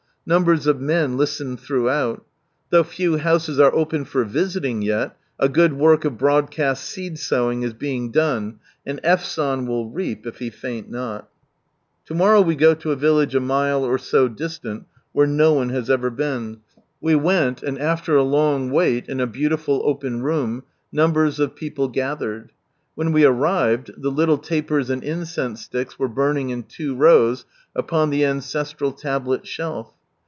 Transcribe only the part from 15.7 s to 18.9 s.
erer:, and after a long